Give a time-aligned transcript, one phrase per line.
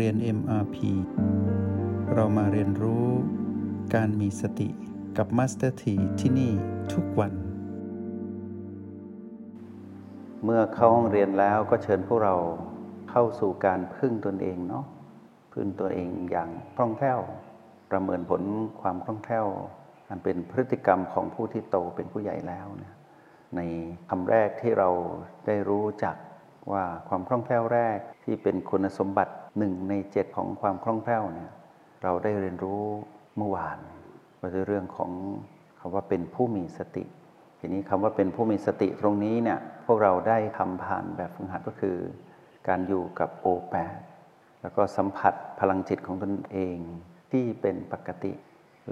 [0.00, 0.76] เรียน MRP
[2.14, 3.06] เรามาเรียนรู้
[3.94, 4.68] การมีสติ
[5.16, 6.52] กับ Master T ที่ที่นี่
[6.92, 7.32] ทุกวัน
[10.44, 12.36] เมื่อเข้าห้องเรียนแล้วก็เชิญพวกเรา
[13.10, 14.84] เข้าสู่การพึ่งตนเองเนาะ
[15.52, 17.20] พึ่งตัวเองอย่างคล่องแคล่ว
[17.90, 18.42] ประเมินผล
[18.80, 19.46] ความคล่องแคล่ว
[20.08, 22.94] อันเป็นพฤติกรรมของผู้ที่โตเป็นผู้ใหญ่แล้วเนี่ย
[23.56, 23.60] ใน
[24.10, 24.88] คำแรกที่เรา
[25.46, 26.16] ได้รู้จัก
[26.72, 31.50] ว่าความคล่องแคล่วแรกที่เป็นคุณสมบัติหนึ่งในเจ็ดของความคล่องแคล่วเนี่ย
[32.02, 32.82] เราได้เรียนรู้
[33.36, 33.78] เมื่อวาน
[34.40, 35.10] ว่าในเรื่องของ
[35.78, 37.04] คำว่าเป็นผู้มีสติ
[37.58, 41.96] ทีนี้คำว่าเป็นผู้มีสติตรงนี้เนี่ยพวกเราได้ทำผ่านแบบฝึกหัดก็คือ
[42.68, 43.74] การอยู่กับโอแป
[44.62, 46.76] แล้วก็สัมผัสพลังจิตของตนเอง
[47.32, 48.32] ที่เป็นปกติ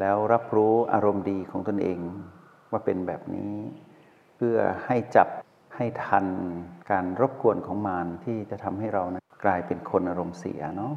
[0.00, 1.98] แล้วรับรู้อารมณ์ดีของตนเอง
[2.70, 3.54] ว่าเป็นแบบนี้
[4.36, 5.28] เพื่อให้จับ
[5.76, 6.26] ให้ทัน
[6.90, 10.92] การรบกวนของมารที่จะทำให้เรานะกลายเป็นคนอารมณ์เสียเนาะ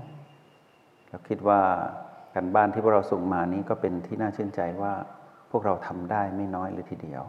[1.09, 1.61] เราคิดว่า
[2.35, 4.93] การบ้านที่พวกเราส่งมานี้ก็เป็นที่น่าชื่นใจว่า
[5.51, 7.23] พวกเราทำได้ไม่น้อยเลยทีเดียว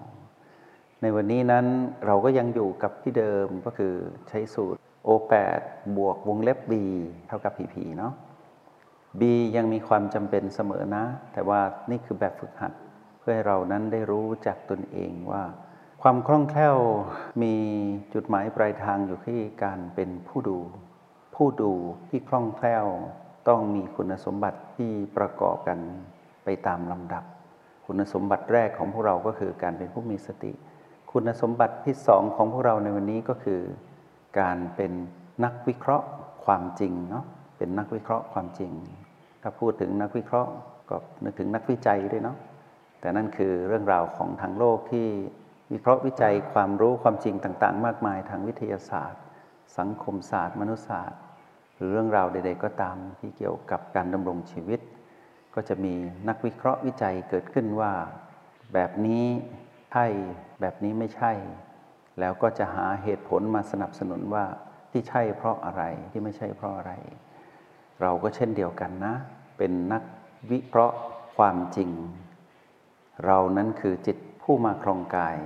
[1.03, 1.67] ในวันนี้นั้น
[2.07, 3.95] เราก็ยังอยู่กับที่เดิมก็คือ
[4.29, 5.61] ใช้สูตร O8
[5.97, 6.73] บวกวงเล็บ B
[7.29, 8.13] เท่ากับ PP เนาะ
[9.20, 9.23] B
[9.57, 12.73] ยังมีความจำเป็นเสมอนะ แต่ว่านี่คือแบบฝึกหัด
[13.19, 15.42] เพื่อให้เรานั้นได้รู้จักตนเองว่า
[16.09, 16.77] ความคล่องแคล่ว
[17.43, 17.55] มี
[18.15, 20.59] จุดหมายปลายทางอยู่ที่การเป็นผู้ดู
[21.35, 21.73] ผู้ดู
[22.09, 22.87] ที่คล่องแคล่ว
[23.48, 25.79] ต้องมีคุณสมบัติที่ประกอบกัน
[26.45, 27.25] ไปตามลำดับ
[27.87, 30.53] คุณสมบัติแรกของพวกเราก็คือการเป็นผู้มีสติ
[31.13, 33.61] คุณสมบัติที่สองของพวกเราในวันนี้ก็คือ
[34.41, 34.93] การเป็น
[35.45, 36.07] นักวิเคราะห์
[36.45, 37.25] ความจริงเนาะ
[37.59, 38.73] เป็นนักวิเคราะห์ความจริง
[39.43, 40.51] ถ้าพูดถึงนักวิเคราะห์
[40.91, 42.37] ก็นึกถึงนักวิจัยด้วยเนาะ
[43.01, 45.09] แต่นั่นคือเรื่องราวของทางโลกที่
[45.72, 49.22] วิเคราะห์วิจัยความรู้ความจริงต่าง ๆ มากมายทางวิทยาศาสตร์
[49.78, 51.20] สังคมศาสตร์ มนุษยศาสตร์
[51.77, 54.80] หรือเรื่องราวใด ๆ ก็ตามที่เกี่ยวกับการดำรงชีวิต
[55.55, 55.95] ก็จะมี
[56.29, 57.92] นักวิเคราะห์วิจัยเกิดขึ้นว่า
[58.74, 59.24] แบบนี้
[59.92, 60.07] ใช่
[60.61, 61.33] แบบนี้ไม่ใช่
[62.20, 64.45] แล้วก็จะหาเหตุผลมาสนับสนุนว่า
[64.91, 66.92] ที่ใช่เพราะอะไรที่ไม่ใช่เพราะอะไร
[68.02, 69.14] เราก็เช่นเดียวกันนะ
[69.58, 70.02] เป็นนัก
[70.51, 70.96] วิเคราะห์
[71.36, 71.91] ความจริง
[73.27, 75.36] เรานั้นคือจิต ผู้มาครองกาย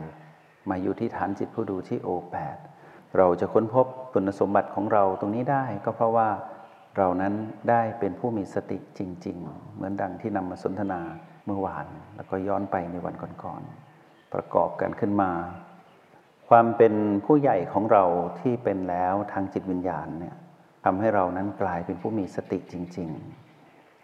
[0.71, 2.57] มาอยู่ที่ฐานจิตผู้ดูที่โอแปด
[3.19, 6.29] เราจะค้นพบคุณสมบัติของเราตรงนี้ได้ ก็เพราะว่า
[6.97, 7.35] เรานั้น
[7.71, 11.01] ได้เป็นผู้มีสติจริง ๆ เหมือนดังที่นำมาสนทนา
[11.47, 15.31] เมื่อวาน แล้วก็ย้อนไปในวันก่อนๆประกอบกันขึ้นมา
[16.49, 16.95] ความเป็น
[17.27, 18.05] ผู้ใหญ่ของเรา
[18.41, 20.37] ที่เป็นแล้วทางจิตวิญญาณเนี่ย
[20.85, 23.50] ทำให้เรานั้นกลายเป็นผู้มีสติจริง ๆ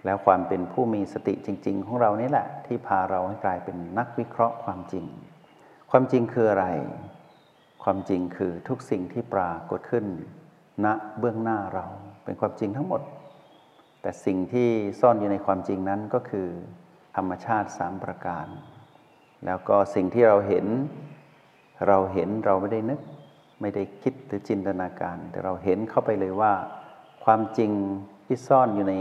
[0.07, 5.05] แล้วความเป็นผู้มีสติจริง ๆ ของเรานี่แหละ ที่พาเราให้กลายเป็นนักวิเคราะห์ความจริง
[5.91, 6.67] ความจริงคืออะไร
[7.85, 10.05] ความจริงคือทุกสิ่งที่ปรากฏขึ้น
[10.85, 10.87] ณ
[11.19, 11.87] เบื้องหน้าเรา
[12.25, 13.03] เป็นความจริงทั้งหมด
[14.03, 14.69] แต่สิ่งที่
[15.01, 16.49] ซ่อนอยู่ในความจริงนั้นก็คือ
[17.17, 18.47] ธรรมชาติสามประการ
[19.47, 20.67] แล้วก็สิ่งที่เราเห็น
[21.89, 23.01] เราเห็นเราไม่ได้นึก
[23.61, 26.53] ไม่ได้คิดหรือจินตนาการ แต่เราเห็นเข้าไปเลยว่า
[27.25, 27.71] ความจริง
[28.27, 28.95] ที่ซ่อนอยู่ใน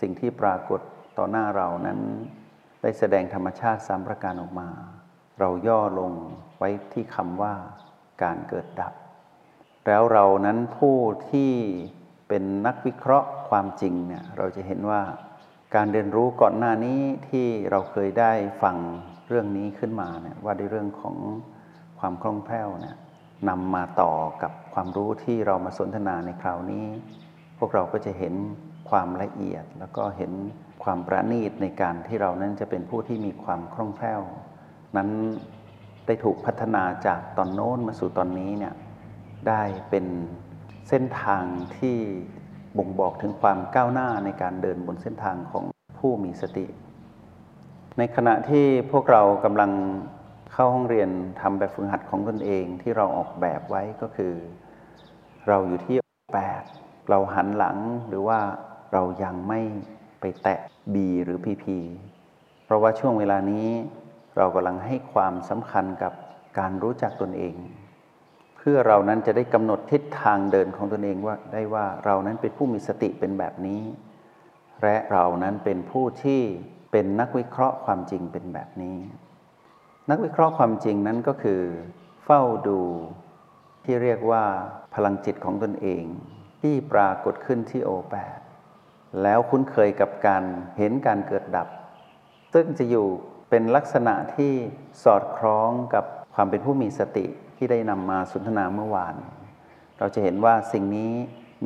[0.00, 0.80] สิ่งที่ปรากฏ
[1.18, 2.00] ต่อหน้าเรานั้น
[2.82, 4.68] ได้แสดงธรรมชาติสามประการออกมา
[5.40, 6.12] เราย่อลง
[6.58, 7.54] ไว้ที่คำว่า
[8.22, 8.92] การเกิดดับ
[9.86, 10.96] แล้วเรานั้นผู้
[11.30, 11.52] ที่
[12.28, 15.02] เป็นนักวิเคราะห์ความจริงเนี่ยเราจะเห็นว่า
[15.74, 18.32] การเรียนรู้ก่อนหน้านี้ที่เราเคยได้
[18.62, 18.76] ฟัง
[19.28, 21.16] เรื่องนี้ขึ้นมาเนี่ยว่าในเรื่องของ
[21.98, 22.96] ความคล่องแคล่วเนี่ย
[23.48, 26.86] นำมาต่อกับความรู้ที่เรามาสนทนาในคราวนี้
[27.58, 28.34] พวกเราก็จะเห็น
[28.90, 30.32] ความละเอียด แล้วก็เห็น
[30.84, 34.22] ความประณีตในการที่เรานั้นจะเป็นผู้ที่มีความคล่องแคล่ว
[34.96, 35.08] นั้น
[36.06, 38.74] ได้ถูกพัฒนาจากตอนโน้นมาสู่ตอนนี้เนี่ย
[39.48, 40.06] ได้เป็น
[40.88, 41.44] เส้นทาง
[41.76, 41.96] ที่
[42.78, 45.64] บ่งบอกถึงความก้าวหน้าในการเดินบนเส้นทางของ
[45.98, 46.66] ผู้มีสติ
[47.98, 49.72] ในขณะที่พวกเรากำลัง
[50.52, 51.10] เข้าห้องเรียน
[51.40, 54.34] ทำแบบฝึกหัดของตนเองที่เราออกแบบไว้ก็คือ
[55.48, 55.96] เราอยู่ที่
[56.34, 56.62] แปด
[57.10, 57.76] เราหันหลัง
[58.08, 58.38] หรือว่า
[58.92, 59.60] เรายังไม่
[60.20, 60.58] ไปแตะ
[60.94, 61.66] B หรือ PP
[62.64, 63.68] เพราะว่าช่วงเวลานี้
[64.36, 66.12] เรากำลังให้ความสำคัญกับ
[66.58, 67.54] การรู้จักตนเอง
[68.56, 73.82] เพื่อเรานั้นจะได้กำหนดทิศทางเดินของตนเองว่าได้ว่าเรานั้นเป็นผู้มีสติเป็นแบบนี้
[74.82, 76.42] และเรานั้นเป็นผู้ที่
[76.92, 78.96] เป็นนักวิเคราะห์ความจริงเป็นแบบนี้
[80.10, 81.62] นักวิเคราะห์ความจริงนั้นก็คือ
[82.24, 82.80] เฝ้าดู
[83.84, 84.44] ที่เรียกว่า
[84.94, 86.04] พลังจิตของตนเอง
[86.60, 88.38] ที่ปรากฏขึ้นที่โอแปด
[89.22, 90.42] แล้วคุ้นเคยกับการ
[90.78, 91.68] เห็นการเกิดดับ
[92.54, 93.06] ซึ่งจะอยู่
[93.50, 94.52] เป็นลักษณะที่
[95.04, 97.26] สอดคล้องกับความเป็นผู้มีสติ
[97.56, 99.14] ที่ได้นำมาสนทนาเมื่อวาน
[99.98, 101.12] เราจะเห็นว่าสิ่งนี้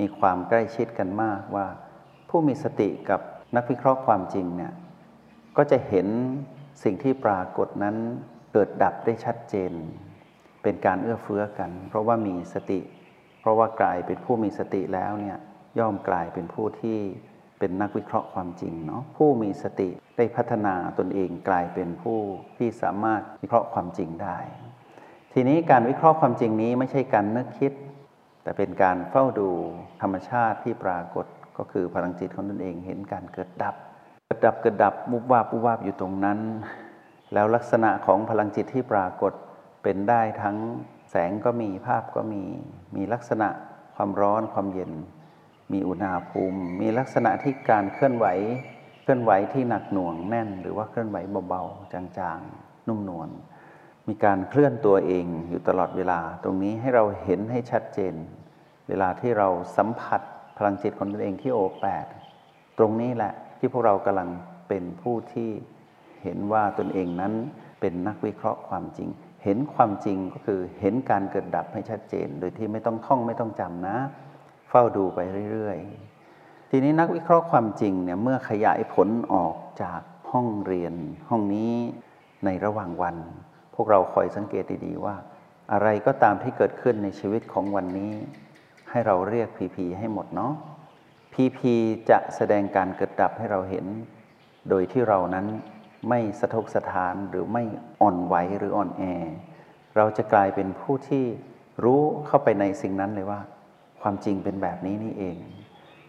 [0.01, 1.67] มีความใกล้ชิดกันมากว่า
[2.29, 3.21] ผู้มีสติกับ
[3.57, 4.73] นักวิเคราะห์ความจริงเนี่ย
[5.57, 6.07] ก็จะเห็น
[6.85, 7.97] สิ่งที่ปรากฏนั้น
[8.53, 9.73] เกิดดับได้ชัดเจน
[10.63, 12.81] เป็นการเอื้อเฟื้อกัน เพราะว่ามีสติ
[13.41, 15.39] เพราะว่ากลายเป็นผู้มีสติแล้วเนี่ย
[15.79, 16.99] ย่อมกลายเป็นผู้ที่
[17.63, 22.19] เป็นนักวิเคราะห์ความจริงเนาะผู้มีสติได้พัฒนาตนเองกลายเป็นผู้
[22.57, 24.39] ที่สามารถวิเคราะห์ความจริงได้
[25.33, 27.73] ทีนี้การวิเคราะห์ความจริงนี้ไม่ใช่การนึกคิด
[28.43, 29.51] แต่เป็นการเฝ้าดู
[30.03, 31.27] ธรรมชาติที่ปรากฏ
[31.59, 33.75] ก็คือพลังจิตของตนเองเห็นการเกิดดับ
[34.27, 36.39] เกิดดับเกิดดับมุบวาบมุบวาบอยู่ตรงนั้น
[37.33, 39.33] แล้วลักษณะของพลังจิตที่ปรากฏ
[39.83, 40.57] เป็นได้ทั้ง
[41.11, 42.43] แสงก็มีภาพก็มี
[42.97, 43.49] มีลักษณะ
[43.97, 44.93] ความร้อนความเย็น
[45.73, 48.27] มีอุณหภูมิ มีลักษณะที่การเคลื่อนไหว
[49.03, 51.17] เคลื่อนไหวที่หนักหน่วงแน่น หรือว่าเคลื่อนไหว
[51.49, 53.29] เบาๆ จางๆ นุ่มนวล
[54.09, 58.15] มีการเคลื่อนตัวเองอยู่ตลอดเวลา ตรงนี้ให้เราเห็นให้ชัดเจน
[58.89, 60.21] เวลาที่เราสัมผัส
[60.57, 62.07] พลังจิตของตนเองที่โอแปด
[62.79, 64.29] ตรงนี้แหละที่พวกเรากำลัง
[64.69, 65.51] เป็นผู้ที่
[66.23, 67.33] เห็นว่าตนเองนั้น
[67.81, 69.09] เป็นนักวิเคราะห์ความจริง
[69.45, 73.97] เห็นความจริงก็คือเห็นการเกิดดับให้ชัดเจน โดยที่ไม่ต้องท่องไม่ต้องจำนะ
[74.75, 75.21] เฝ้าดูไป
[75.53, 80.01] เรื่อยๆ ทีนี้นักวิเคราะห์ความจริงเนี่ยเมื่อขยายผลออกจาก
[80.33, 80.95] ห้องเรียน
[81.29, 81.73] ห้องนี้
[82.45, 83.17] ในระหว่างวัน
[83.75, 85.17] พวกเราคอยสังเกตดีๆว่า
[85.73, 88.13] อะไรก็ตามที่เกิดขึ้นในชีวิตของวันนี้
[88.91, 90.53] ให้เราเรียกพีพีให้หมดเนาะ
[91.33, 91.75] พีพี
[92.11, 93.87] จะแสดงการเกิดดับให้เราเห็น
[94.69, 95.47] โดยที่เรานั้น
[96.09, 97.65] ไม่สะทกสะทานหรือไม่
[98.01, 99.03] อ่อนไหวหรืออ่อนแอ
[99.97, 101.25] เราจะกลายเป็นผู้ที่
[101.85, 103.41] รู้เข้าไปในสิ่งนั้นเลยว่า
[104.03, 105.37] ความจริงเป็นแบบนี้นี่เอง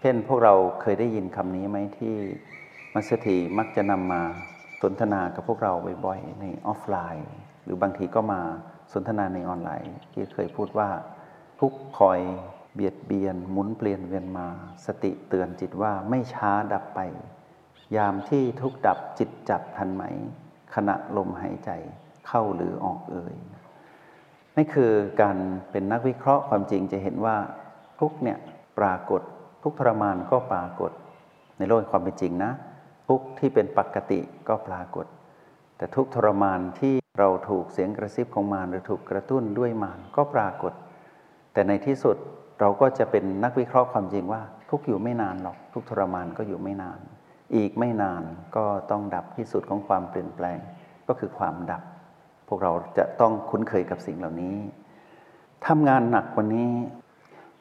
[0.01, 2.13] เช่นพวกเราเคยได้ยินคำนี้ไหมที่
[2.93, 4.21] มัสถีมักจะนำมา
[4.81, 5.73] สนทนากับพวกเรา
[6.05, 7.31] บ่อยๆในออฟไลน์
[7.63, 8.41] หรือบางทีก็มา
[8.93, 10.89] สนทนาในออนไลน์ ที่เคยพูดว่า
[11.59, 12.19] ทุกคอย
[12.73, 14.47] เบียดเบียนหมุนเปลี่ยนเวียนมา
[14.85, 16.99] สติเตือนจิตว่าไม่ช้าดับไป
[17.95, 20.03] ยามที่ทุกดับจิตจับทันไหม
[20.75, 21.69] ขณะลมหายใจ
[22.27, 23.35] เข้าหรือออกเอ่ย
[24.57, 24.91] นี่คือ
[25.21, 25.37] การ
[25.71, 27.35] เป็นนักวิเคราะห์ความจริงจะเห็นว่า
[27.99, 28.37] ทุกเนี่ย
[28.79, 29.21] ปรากฏ
[29.63, 30.91] ทุกทรมานก็ปรากฏ
[31.57, 32.51] ในโลกความเป็นจริงนะ
[33.07, 35.05] ทุกที่เป็นปกติก็ปรากฏ
[35.77, 40.73] แต่ทุกทรมานที่เราถูกเสียงกระซิบของมารหรือถูกกระตุ้นด้วยมารก็ปรากฏ
[41.53, 42.17] แต่ในที่สุด
[42.59, 46.99] เราก็จะเป็นนักวิเคราะห์ความจริงว่า ทุกอยู่ไม่นานหรอก ทุกทรมานก็อยู่ไม่นาน
[47.55, 48.23] อีกไม่นาน
[48.55, 50.59] ก็ต้องดับที่สุดของความเปลี่ยนแปลง
[51.07, 51.83] ก็คือความดับ
[52.47, 54.57] พวกเราจะต้องคุ้นเคยกับสิ่งเหล่านี้
[55.67, 56.69] ทำงานหนักวันนี้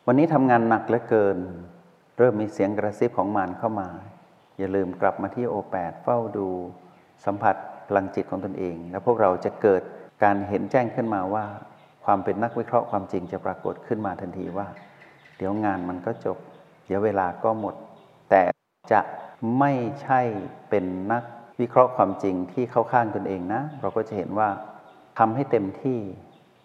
[0.06, 1.38] วันนี้ทำงานหนักเหลือเกิน
[2.18, 3.88] เริ่มมีเสียงกระซิบของมารเข้ามา
[4.58, 6.48] อย่าลืมกลับมาที่โอแปดเฝ้าดู
[7.24, 7.56] สัมผัส
[7.88, 9.82] พลังจิตของตนเอง แล้วพวกเราจะเกิด
[10.22, 11.44] การเห็นแจ้งขึ้นมาว่า
[12.04, 14.68] ความเป็นนักวิเคราะห์ความจริงจะปรากฏขึ้นมาทันทีว่า
[15.36, 16.38] เดี๋ยวงานมันก็จบ
[16.86, 17.74] เดี๋ยวเวลาก็หมด
[18.30, 18.42] แต่
[18.92, 19.00] จะ
[19.58, 19.72] ไม่
[20.02, 20.20] ใช่
[20.70, 21.24] เป็นนัก
[21.60, 24.48] วิเคราะห์ความจริงที่เข้าข้างตนเองนะ เราก็จะเห็นว่า
[25.18, 25.98] ทำให้เต็มที่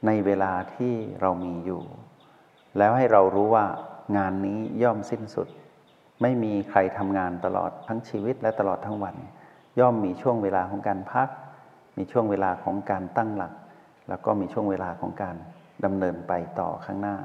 [0.06, 1.84] ในเวลาที่เรามีอยู่
[2.78, 3.66] แล้วให้เรารู้ว่า
[4.18, 5.48] งานนี้ย่อมสิ้นสุด
[6.22, 9.16] ไม่มีใครทำงานตลอดทั้งชีวิตและตลอดทั้งวัน
[9.80, 11.30] ย่อมมีช่วงเวลาของการพัก
[11.98, 13.54] มีช่วงเวลาของการตั้งหลัก
[14.10, 15.36] แล้วก็มีช่วงเวลาของการ
[15.86, 17.18] ดำเนินไปต่อข้างหน้า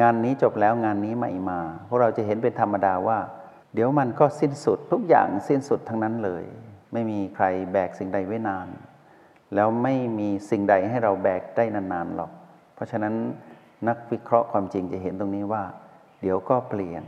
[0.00, 3.18] งานนี้จบแล้วงานนี้ไม่มาพวกเราจะเห็นเป็นธรรมดาว่า
[3.74, 6.44] เดี๋ยวมันก็สิ้นสุดทุกอย่างสิ้นสุดทั้งนั้นเลย
[6.92, 8.68] ไม่มีใครแบกสิ่งใดไว้นาน
[9.54, 12.30] แล้วไม่มีสิ่งใดให้เราแบกได้นานๆหรอก
[12.74, 13.14] เพราะฉะนั้น
[13.88, 15.64] นักวิเคราะห์ความจริงจะเห็นตรงนี้ว่า
[16.20, 17.04] เดี๋ยวก็เปลี่ยน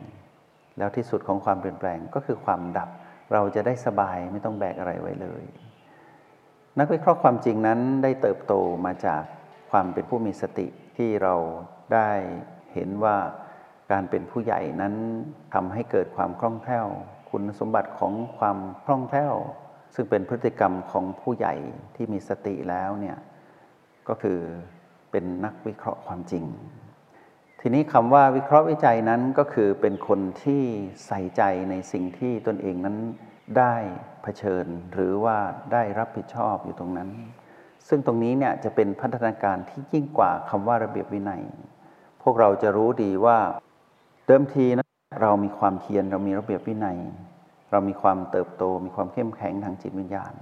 [0.78, 2.88] แล้วที่สุดของความเปลี่ยนแปลงก็คือความดับ
[3.32, 5.44] เราจะได้สบายไม่ต้องแบกอะไรไว้เลย
[6.78, 8.54] นักวิเคราะห์ความจริงนั้นได้เติบโต
[8.86, 9.22] มาจาก
[9.70, 11.34] ความเป็นผู้มีสติที่เรา
[11.94, 12.10] ได้
[12.74, 13.16] เห็นว่า
[13.92, 14.94] การเป็นผู้ใหญ่นั้น
[15.54, 16.86] ทำให้เกิดความคล่องแคล่ว
[17.30, 19.34] คุณสมบัติของความคล่องแคล่ว
[19.94, 21.54] ซึ่งเป็นพฤติกรรมของผู้ใหญ่
[21.96, 23.16] ที่มีสติแล้วเนี่ย
[24.08, 24.40] ก็คือ
[25.10, 26.44] เป็นนักวิเคราะห์ความจริง
[27.60, 30.62] ทีนี้คำว่าวิเคราะห์วิจัยนั้นก็คือเป็นคนที่
[31.06, 32.96] ใส่ใจในสิ่งที่ตนเองนั้น
[33.58, 33.74] ได้
[34.22, 35.38] เผชิญ หรือว่า
[35.72, 37.08] ได้รับผิดชอบอยู่ตรงนั้น
[37.88, 41.42] ซึ่งตรงนี้เนี่ยจะเป็นพัฒนาการที่ยิ่งกว่าคำว่าระเบียบวินัย
[42.22, 43.38] พวกเราจะรู้ดีว่า
[44.26, 44.86] เดิมทีนะ
[45.22, 46.98] เรามีความเพียรเรามีระเบียบวินัย
[47.70, 50.32] เรามีความเติบโต มีความเข้มแข็งทางจิตวิญญาณ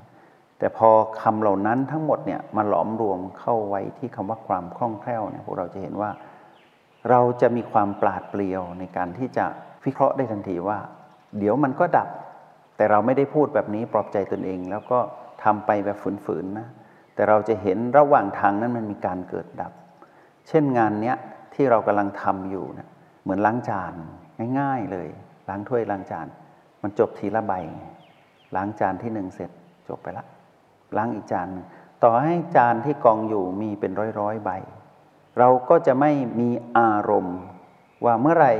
[0.58, 0.88] แต่พอ
[1.20, 6.10] คำเหล่านั้นทั้งหมดเนี่ยมาหลอมรวมเข้าไว้ที่คำว่าความคล่องแคล่วเนี่ยพวกเราจะเห็นว่า
[7.10, 9.44] เราจะมีความปราดเปรียวในการที่จะ
[9.84, 10.78] วิเคราะห์ได้ทันทีว่า
[11.38, 12.08] เดี๋ยวมันก็ดับ
[12.76, 14.98] แต่เราไม่ได้พูดแบบนี้ปลอบใจตนเอง แล้วก็
[15.44, 16.68] ทำไปแบบฝืนๆนะ
[17.14, 19.72] แต่เราจะเห็นระหว่างทางนั้นมันมีการเกิดดับ
[20.48, 21.16] เช่นงานเนี้ย
[21.54, 22.88] ที่เรากำลังทำอยู่นะ
[23.22, 23.94] เหมือนล้างจาน
[24.60, 25.08] ง่ายๆเลย
[25.48, 26.26] ล้างถ้วยล้างจาน
[26.82, 27.52] มันจบทีละใบ
[28.56, 29.50] ล้างจานที่หนึ่งเสร็จ
[29.88, 30.24] จบไปละ
[30.96, 31.48] ล้างอีกจาน
[32.02, 34.50] ต่อให้จานที่กองอยู่มีเป็นร้อยร้อยใบ
[35.38, 37.38] เราก็จะไม่มีอารมณ์
[38.04, 38.54] ว่าเมื่อไหร่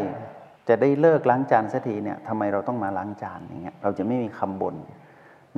[0.69, 4.75] จะได้เลิกล้างจานสักทีเนี่ยทำไมเราต้องมาล้างจานอย่างเงี้ยเราจะไม่มีคำบน่น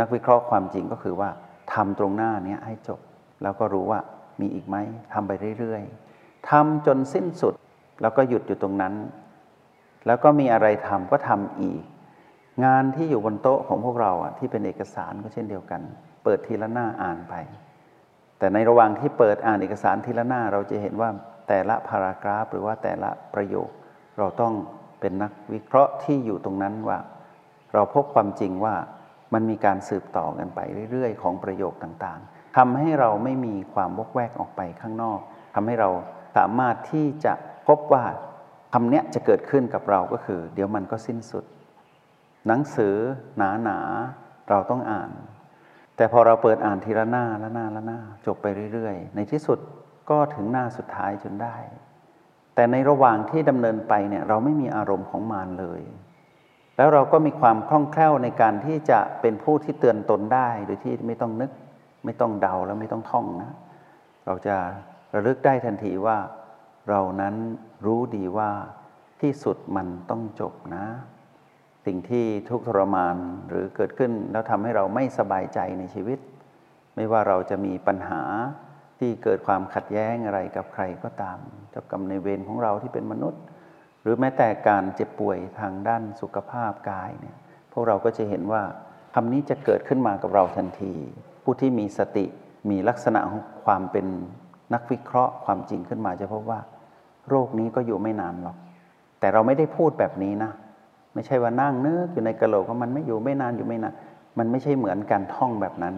[0.00, 1.30] นักวิเคราะห์ความจริงก็คือว่า
[1.72, 3.00] ทำตรงหน้านี้ให้จบ
[3.42, 4.00] แล้วก็รู้ว่า
[4.40, 4.76] มีอีกไหม
[5.12, 7.54] ทำไปเรื่อยๆทำจนสิ้นสุด
[8.02, 8.94] แล้วก็หยุดอยู่ตรงนั้น
[10.06, 11.82] แล้วก็มีอะไรทำก็ทำอีก
[12.64, 15.80] งานที่อยู่บนโต๊ะของพวกเราอะที่เป็นเอกสารก็เช่นเดียวกัน
[16.30, 17.34] ปิดทีละหน้าอ่านไป
[18.38, 21.10] แต่ในระหว่างที่เปิดอ่านเอกสารทีละหน้า เราจะเห็นว่า
[21.48, 23.70] แต่ละพารากราฟหรือว่าแต่ละประโยค
[24.18, 24.52] เราต้อง
[25.00, 26.98] เป็นนักวิเคราะห์ที่อยู่ตรงนั้นว่า
[27.74, 28.74] เราพบความจริงว่า
[29.32, 30.60] มันมีการสืบต่อกันไป
[30.90, 35.20] เรื่อยๆ ของประโยคต่างๆทำให้เราไม่มีความวกแวกออกไปข้างนอก
[35.54, 35.90] ทำให้เรา
[36.36, 37.32] สามารถที่จะ
[37.68, 38.04] พบว่า
[38.72, 41.44] คำนี้จะเกิดขึ้นกับเราก็คือ เดี๋ยวมันก็สิ้นสุด
[42.46, 42.94] หนังสือ
[43.36, 43.78] หนาหนา
[44.48, 45.10] เราต้องอ่าน
[46.00, 49.58] แต่พอเราเปิดอ่านทีละหน้าละหน้าละหน้า จบไปเรื่อยๆ ในที่สุด
[50.10, 51.56] ก็ถึงหน้าสุดท้ายจนได้
[52.54, 55.82] แต่ในระหว่างที่ดำเนินไปเนี่ยเราไม่มีอารมณ์ของมารเลย
[56.76, 61.50] แล้วเราก็มีความคล่องแคล่วในการที่จะเป็นผู้ที่เตือนตนได้ โดยที่ไม่ต้องนึก
[62.04, 63.50] ไม่ต้องเดาแล้วไม่ต้องท่องนะ
[64.26, 64.56] เราจะ
[65.14, 66.18] ระลึกได้ทันทีว่า
[66.88, 67.34] เรานั้น
[67.86, 68.50] รู้ดีว่า
[69.20, 70.84] ที่สุดมันต้องจบนะ
[71.86, 73.16] สิ่งที่ทุกข์ทรมาน
[73.48, 76.18] หรือเกิดขึ้นแล้วทำให้เราไม่สบายใจในชีวิต
[76.96, 78.22] ไม่ว่าเราจะมีปัญหา
[78.98, 81.38] ที่เกิดความขัดแย้งอะไรกับใครก็ตาม
[81.70, 83.42] เจ้ากรรมในเวรของเราที่เป็นมนุษย์
[84.02, 87.36] หรือแม้แต่การเจ็บป่วยทางด้านสุขภาพกายเนี่ย
[87.72, 88.62] พวกเราก็จะเห็นว่า
[89.14, 90.92] คำนี้จะเกิดขึ้นมากับเราทันที
[91.42, 92.26] ผู้ที่มีสติ
[92.70, 94.06] มีลักษณะของความเป็น
[94.74, 96.60] นักวิเคราะห์ความจริงขึ้นมาจะพบว่า
[97.28, 98.56] โรคนี้ก็อยู่ไม่นานหรอก
[99.20, 100.52] แต่เราไม่ได้พูดแบบนี้นะ
[101.14, 103.94] ไม่ใช่ว่านั่งนึกอยู่ในกระโหลกว่ามันไม่อยู่ไม่นานอยู่ไม่นาน
[104.38, 105.94] มันไม่ใช่เหมือนการท่องแบบนั้น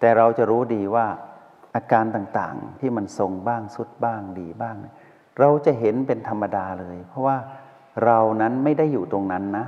[0.00, 1.06] แต่เราจะรู้ดีว่า
[1.74, 4.76] อาการต่างๆที่มันทรงบ้างสุดบ้างดีบ้าง
[5.40, 7.36] เราจะเห็นเป็นธรรมดาเลย เพราะว่า
[8.04, 9.66] เรานั้นไม่ได้อยู่ตรงนั้นนะ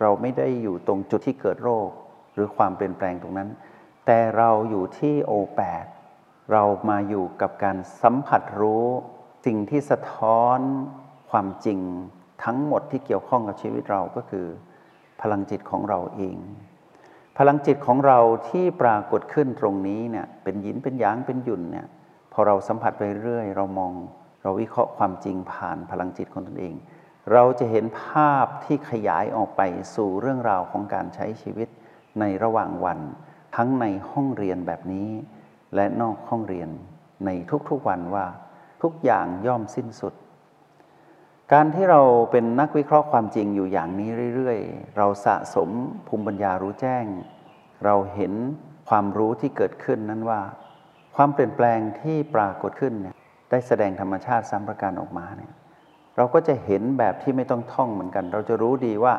[0.00, 1.88] เราไม่ได้อยู่ตรงจุดที่เกิดโรค
[2.34, 3.48] หรือความเปลี่ยนแปลงตรงนั้น
[4.06, 5.86] แต่เราอยู่ที่โอแปด
[6.52, 8.86] เรามาอยู่กับการสัมผัสรู้
[9.46, 10.58] สิ่งที่สะท้อน
[11.30, 11.80] ความจริง
[12.44, 14.46] ทั้งหมดที่เกี่ยวข้องกับชีวิตเราก็คือ
[15.22, 16.36] พลังจิตของเราเอง
[17.38, 18.18] พลังจิตของเรา
[18.48, 21.86] ที่ปรากฏขึ้นตรงนี้เนี่ยเป็นหยินเป็นหยางเป็นหยุ่นเนี่ย
[22.32, 23.92] พอเราสัมผัสไปเรื่อย เรามอง
[24.42, 26.74] เราวิเคราะห์ความจริงผ่านพลังจิตของตนเอง
[27.32, 29.62] เราจะเห็นภาพที่ขยายออกไป
[29.94, 31.68] สู่เรื่องราวของการใช้ชีวิต
[32.20, 32.98] ในระหว่างวัน
[33.56, 35.08] ทั้งในห้องเรียนแบบนี้
[35.74, 36.68] และนอกห้องเรียน
[37.26, 37.30] ใน
[37.68, 38.26] ทุกๆวันว่า
[38.82, 40.14] ทุกอย่างย่อมสิ้นสุด
[41.54, 45.68] การที่เราเป็นนักวิเคราะห์ความจริงอยู่อย่างนี้เรื่อยๆ เราสะสม
[46.08, 47.04] ภูมิปัญญารู้แจ้ง
[47.84, 48.32] เราเห็น
[48.88, 50.40] ความรู้ที่เกิดขึ้นนั้นว่า
[51.16, 53.14] ความเปลี่ยนแปลงที่ปรากฏขึ้นเนี่ย
[53.50, 55.52] ได้แสดงธรรมชาติสามประการออกมาเนี่ย
[56.16, 59.14] เราก็จะเห็นแบบที่ไม่ต้องท่องเหมือนกัน เราจะรู้ดีว่า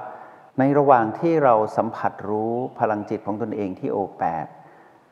[0.59, 4.45] ในระหว่างที่เราสัมผัสรู้พลังจิตของตนเองที่โอแปด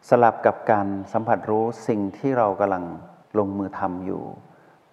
[0.10, 2.84] สลับกับการสัมผัสรู้สิ่งที่เรากำลัง
[3.40, 4.24] ลงมือทำอยู่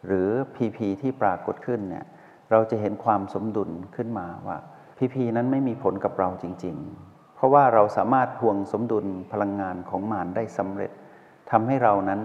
[0.07, 2.07] หรือพีพีที่ปรากฏขึ้นเนี่ย
[2.51, 4.59] เราจะเห็นความสมดุลขึ้นมาว่า
[4.99, 6.77] พีพีนั้นไม่มีผลกับเราจริง
[7.07, 10.93] ๆ เพราะว่าเราสามารถทวงสมดุลพลังงานของมารได้สำเร็จ
[11.51, 12.21] ทำให้เรานั้น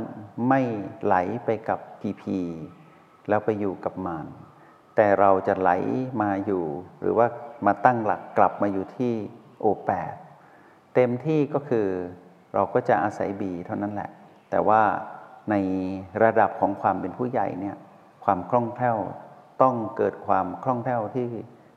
[0.49, 0.61] ไม่
[1.03, 2.39] ไหลไปกับพีพี
[3.29, 4.27] แล้วไปอยู่กับมาร
[4.95, 5.71] แต่เราจะไหล
[6.21, 6.63] มาอยู่
[7.01, 7.27] หรือว่า
[7.65, 9.13] มาตั้งหลักกลับมาอยู่ที่
[9.61, 10.13] โอแปด
[10.95, 11.87] เต็มที่ก็คือ
[12.53, 14.09] เราก็จะอาศัยบีเท่านั้นแหละ
[14.49, 14.81] แต่ว่า
[15.49, 15.55] ใน
[16.23, 17.75] ระดับของความเป็นผู้ใหญ่เนี่ย
[18.25, 18.97] ความคล่องแคล่ว
[19.61, 21.27] ต้องเกิดความคล่องแคล่วที่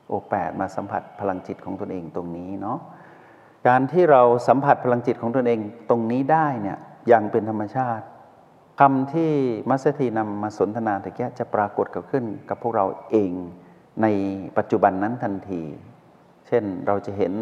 [0.07, 2.79] โอแปดมาสัมผัสพลังจิตของตนเองตรงนี้เนาะ
[3.67, 6.77] การที่เราสัมผัสพลังจิตของตนเองตรงนี้ได้เนี่ย
[7.07, 8.05] อย่างเป็นธรรมชาติ
[8.79, 9.31] คำที่
[9.69, 13.31] มัสถีนำมาสนทนาตะเกียจะปรากฏกับขึ้นกับพวกเราเอง
[14.01, 14.07] ใน
[14.57, 15.61] ปัจจุบันนั้นทันที
[16.47, 17.33] เช่นเราจะเห็น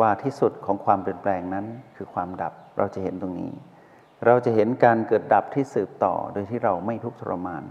[0.00, 1.66] ว่าที่สุดของความเปลี่ยนแปลงนั้น
[1.96, 3.52] คือความดับเราจะเห็นตรงนี้
[4.26, 7.64] เราจะเห็นการเกิดดับที่สืบต่อโดยที่เราไม่ทุกข์ทรมาน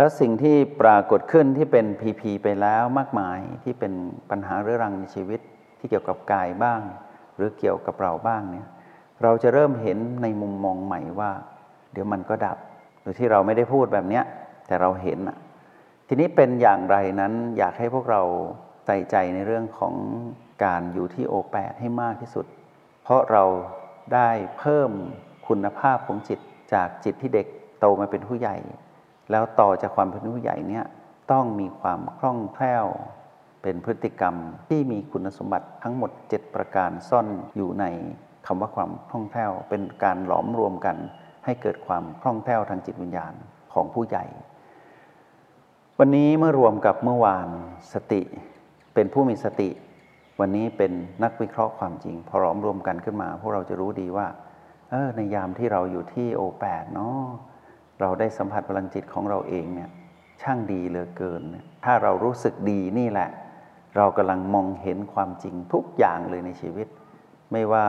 [0.00, 3.92] แล้วสิ่งที่ปรากฏขึ้นที่เป็นพีพีไปแล้วมากมายที่เป็น
[4.30, 5.40] ปัญหาเรื้อรังในชีวิต
[5.78, 6.80] ที่เกี่ยวกับกายบ้าง
[7.36, 8.68] หรือเกี่ยวกับเราบ้างเนี่ย
[9.22, 11.30] เราจะเริ่มเห็นในมุมมองใหม่ว่า
[11.92, 12.58] เดี๋ยวมันก็ดับ
[13.02, 14.24] โดยที่เราไม่ได้พูดแบบเนี้ย
[14.66, 15.38] แต่เราเห็นอะ
[16.08, 18.22] ทีนี้เป็นอย่างไรนั้นอยากให้พวกเรา
[18.86, 19.94] ใส่ใจในเรื่องของ
[20.64, 22.46] การอยู่ที่โอแปดให้มากที่สุด
[23.02, 23.44] เพราะเรา
[24.14, 24.90] ได้เพิ่ม
[25.48, 26.40] คุณภาพของจิต
[26.72, 27.46] จากจิตที่เด็ก
[27.80, 28.58] โตมาเป็นผู้ใหญ่
[29.30, 30.84] แล้วต่อจากความเป็นผู้ใหญ่เนี่ย
[31.32, 32.86] ต้องมีความคล่องแคล่ว
[33.62, 34.34] เป็นพฤติกรรม
[34.68, 37.84] ที่มีคุณสมบัติทั้งหมด 7 ประการซ่อนอยู่ใน
[38.46, 40.96] คำว่าความคล่องแคล่ว เป็นการหลอมรวมกัน
[41.44, 43.34] ให้เกิดความคล่องแคล่วทางจิตวิญญาณ
[43.74, 44.24] ของผู้ใหญ่
[45.98, 47.48] วันนี้เมื่อรวมกับเมื่อวาน
[47.92, 48.22] สติ
[48.94, 49.70] เป็นผู้มีสติ
[50.40, 54.26] วันนี้เป็นนักวิเคราะห์ความจริง พอหลอมรวมกันขึ้นมา พวกเราจะรู้ดีว่า
[54.90, 57.22] เออในยามที่เราอยู่ที่โอแปดเนาะ
[58.00, 59.90] เราได้สัมผัสพลังจิตของเราเองเนี่ย
[60.42, 61.42] ช่างดีเหลือเกิน
[61.84, 63.30] ถ้าเรารู้สึกดีนี่แหละ
[63.96, 66.88] เรากำลังมองเห็นความจริงทุกอย่างเลยในชีวิต
[67.52, 67.86] ไม่ว่า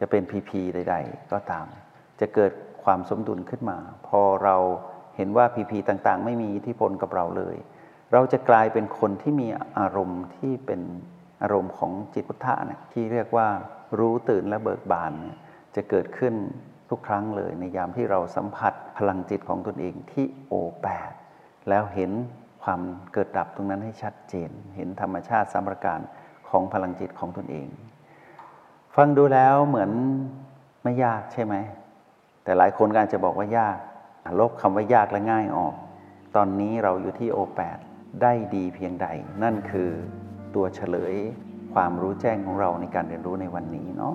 [0.00, 1.66] จะเป็นพีพีใด ๆ ก็ตาม
[2.20, 2.52] จะเกิด
[2.84, 4.56] ความสมดุลขึ้นมา พอเรา
[5.16, 7.56] เห็นว่าพีพีต่างๆ ไม่มีอิทธิพลกับเราเลย
[8.12, 9.48] เราจะกลายเป็นคนที่มี
[9.78, 10.80] อารมณ์ที่เป็น
[11.42, 13.48] อารมณ์ของจิตพุทธะเนี่ยที่เรียกว่า
[13.98, 15.12] รู้ตื่นและเบิกบาน
[15.76, 16.34] จะเกิดขึ้น
[16.90, 21.10] ทุกครั้งเลยในยามที่เราสัมผัสพลังจิตของตนเองที่โอแปด
[21.68, 22.10] แล้วเห็น
[22.62, 22.80] ความ
[23.12, 26.00] เกิดดับตรงนั้นให้ชัดเจน เห็นธรรมชาติสามประการ
[26.48, 27.68] ของพลังจิตของตนเอง
[28.96, 29.90] ฟังดูแล้วเหมือน
[30.82, 31.54] ไม่ยากใช่ไหม
[32.44, 33.78] แต่หลายคนก็อาจจะบอกว่ายาก
[34.40, 35.74] ลบคำว่ายากและง่ายออก
[36.36, 37.78] ตอนนี้เราอยู่ที่โอแปด
[38.22, 39.06] ได้ดีเพียงใด
[39.42, 39.90] นั่นคือ
[40.54, 41.14] ตัวเฉลย
[41.74, 44.14] ความรู้แจ้งของเราในการเรียนรู้ในวันนี้เนาะ